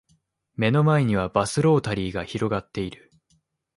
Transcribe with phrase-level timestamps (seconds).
[0.55, 3.11] 目の前にはバスロータリーが広がっている